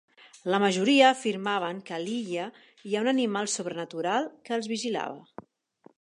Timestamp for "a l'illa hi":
1.99-2.97